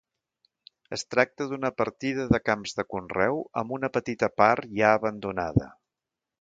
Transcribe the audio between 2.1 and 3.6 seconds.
de camps de conreu,